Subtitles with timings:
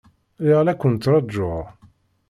[0.43, 1.63] Lliɣ la ken-ttṛajuɣ.